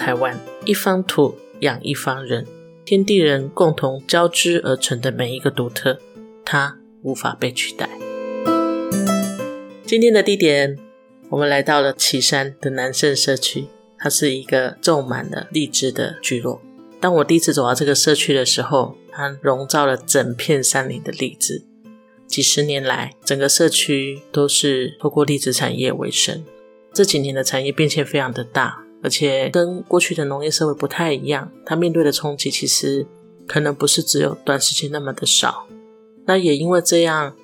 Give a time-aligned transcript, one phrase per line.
[0.00, 2.46] 台湾，一方土养一方人，
[2.86, 5.98] 天地人共同交织而成的每一个独特，
[6.42, 7.86] 它无法被取代。
[9.84, 10.78] 今天的地点，
[11.28, 13.66] 我们来到了岐山的南胜社区，
[13.98, 16.62] 它是一个种满了荔枝的聚落。
[16.98, 21.66] 当我第一次走到这个社区的时候，它笼罩了整片山林的荔枝。
[22.26, 26.42] 几十年来，整个社区都是透过荔枝产业为生。
[26.90, 31.50] 这几年的产业变迁非常的大，而且跟过去的农业社会不太一样。
[31.64, 33.06] 它面对的冲击其实
[33.46, 35.66] 可能不是只有短时间那么的少。
[36.26, 37.34] 那也因为这样，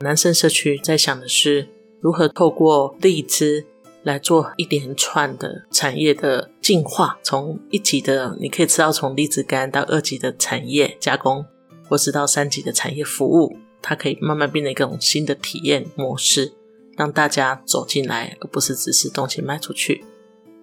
[0.00, 1.68] 南盛社区在想的是
[2.00, 3.66] 如何透过荔枝
[4.02, 11.44] 来做一连串的产业的进化，从一级的你可以吃到从荔枝干到二级的产业加工，
[11.88, 13.56] 或是到三级的产业服务。
[13.82, 16.52] 它可以慢慢变成一种新的体验模式，
[16.96, 20.04] 让大家走进来，而不是只是东西卖出去。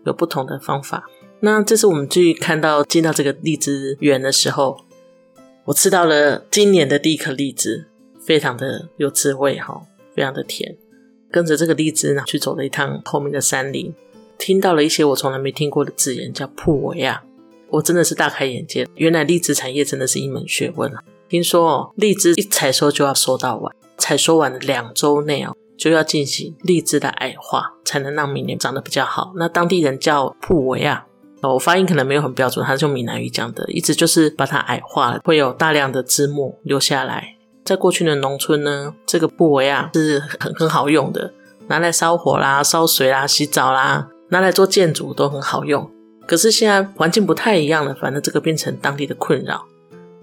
[0.05, 1.05] 有不同的方法。
[1.39, 4.77] 那这是我们去看到进到这个荔枝园的时候，
[5.65, 7.87] 我吃到了今年的第一颗荔枝，
[8.21, 9.81] 非常的有滋味哈，
[10.15, 10.77] 非常的甜。
[11.29, 13.93] 跟着这个荔枝呢，去走了一趟后面的山林，
[14.37, 17.23] 听到了一些我从来没听过的字眼，叫铺围啊，
[17.69, 18.87] 我真的是大开眼界。
[18.95, 21.03] 原来荔枝产业真的是一门学问啊。
[21.27, 29.33] 听说哦，荔枝一采收就要收到完，采收完的两周内哦，就要进行荔枝的矮化，才能让明年长得比较好。
[29.35, 31.05] 那当地人叫铺围啊，
[31.41, 37.35] 我发音可能没有很标准，他是用闽南语讲的，一直就是把它矮化了，会有大量的枝末留下来。
[37.65, 41.33] 在过去的农村呢，这个布围啊是很很好用的，
[41.67, 45.89] 拿来烧火啦、烧水啦、洗澡啦，拿来做建筑都很好用。
[46.25, 49.65] 可是现在环境不太一样了，反正这个变成当地的困扰。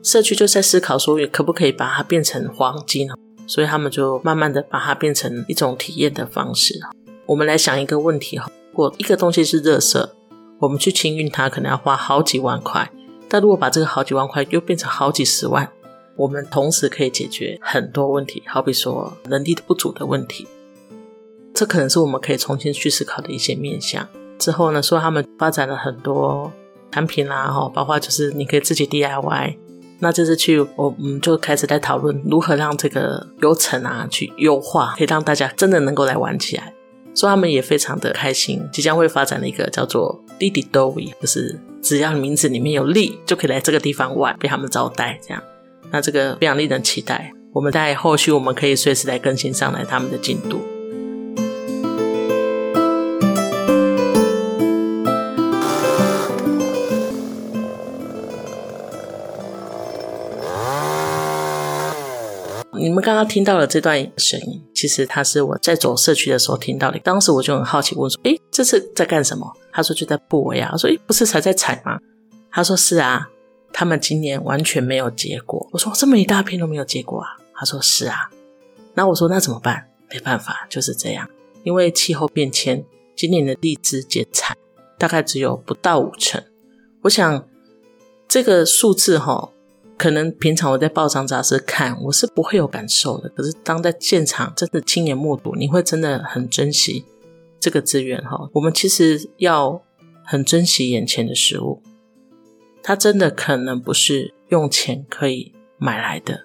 [0.02, 3.06] 社区就在思考说，可不可以把它变成黄金
[3.50, 6.78] 所以他们就慢慢的把它变成一种体验的方式
[7.26, 10.14] 我们来想一个问题哈，如果一个东西是热色，
[10.60, 12.88] 我们去清运它可能要花好几万块，
[13.28, 15.68] 但如果把这个好几万块又变成好几十万，
[16.14, 20.46] 我们同时可以解决很多问题，好比说能力不足的问题，
[21.52, 24.06] 这可能是我们可以重新去思考的一些面向。
[24.38, 26.52] 之后呢，说他们发展了很多
[26.92, 29.56] 产品啦，哈，包括就是你可以自己 DIY。
[30.00, 36.72] 那这次去，我们就开始在讨论如何让这个流程啊去优化，可以让大家真的能够来玩起来。
[37.12, 45.18] 所以他们也非常的开心，即将会发展的一个叫做“弟弟 d o 就是只要名字里面有“力”，就可以来这个地方玩，被他们招待。
[45.22, 45.42] 这样，
[45.90, 47.32] 那这个非常令人期待。
[47.52, 50.60] 我们在后续我们可以随时来更新上来他们的进度。
[62.80, 66.98] 你们刚刚听到了这段声音，其实它是我在走社区的时候听到的。
[67.00, 71.98] 当时我就很好奇，问说：“诶，这是在干什么？”他说：“就在布围啊。”我说：“诶，不是才在采吗？”
[72.50, 73.28] 他说：“是啊，
[73.70, 78.30] 他们今年完全没有结果。”我说：“这么一大片都没有结果啊？”他说：“是啊。”
[78.94, 81.28] 那我说：“那怎么办？”没办法，就是这样，
[81.62, 82.82] 因为气候变迁，
[83.14, 84.56] 今年的荔枝减产
[84.96, 86.42] 大概只有不到五成。
[87.02, 87.46] 我想
[88.26, 89.50] 这个数字哈。
[90.00, 93.28] 可能平常我在报章杂志看，我是不会有感受的。
[93.28, 97.04] 可是当在现场真的亲眼目睹，你会真的很珍惜
[97.60, 98.48] 这个资源哈。
[98.54, 99.82] 我们其实要
[100.24, 101.82] 很珍惜眼前的食物，
[102.82, 106.44] 它真的可能不是用钱可以买来的。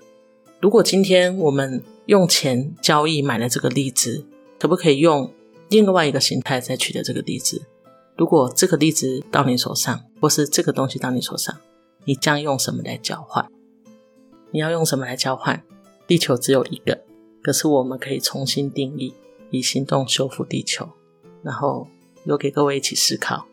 [0.60, 4.26] 如果今天我们用钱交易买了这个荔枝，
[4.60, 5.32] 可不可以用
[5.70, 7.62] 另外一个形态再取得这个荔枝？
[8.18, 11.56] 如果这个荔枝到你手上，或是这个东西到你手上？
[12.06, 13.46] 你将用什么来交换？
[14.52, 15.64] 你要用什么来交换？
[16.08, 17.04] 地球只有一个，
[17.44, 19.14] 可是我们可以重新定义，
[19.50, 20.90] 以行动修复地球。
[21.44, 21.88] 然后
[22.24, 23.46] 留给各位一起思考。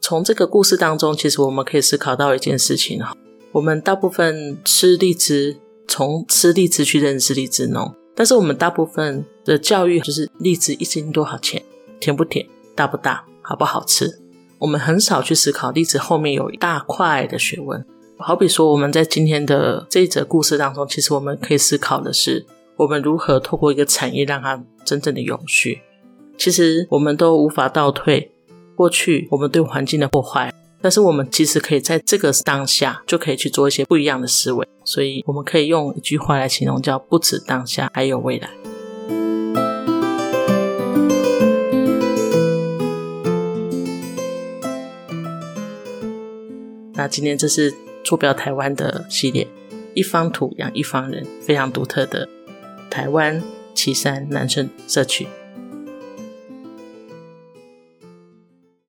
[0.00, 3.16] 从这个故事当中，其实我们可以思考到一件事情哈：
[3.52, 5.58] 我们大部分吃荔枝，
[5.88, 11.62] 从吃荔枝去认识荔枝农，但是我们大部分的教育就是荔枝一斤多少钱，
[11.98, 14.20] 甜不甜，大不大，好不好吃？
[14.58, 17.84] 我们很少去思考例子后面有一大块的学问，
[18.18, 25.82] 好比说我们在今天的这一则故事当中，其实我们可以思考的是，我们如何透过一个产业让它真正的永续。
[26.38, 28.32] 其实我们都无法倒退
[28.74, 34.66] 过去我们对环境的破坏，但是我们其实可以在这个当下就可以去做一些不一样的思维。
[34.84, 38.65] 所以我们可以用一句话来形容，叫不止当下，还有未来。
[47.08, 47.72] 今天这是
[48.04, 49.46] 坐标台湾的系列，
[49.94, 52.28] 一方土养一方人，非常独特的
[52.90, 53.42] 台湾
[53.74, 55.26] 岐山南村社区。